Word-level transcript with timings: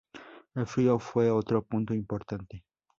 El 0.55 0.65
frío 0.65 0.97
fue 0.97 1.29
otro 1.29 1.61
punto 1.61 1.93
importante. 1.93 2.63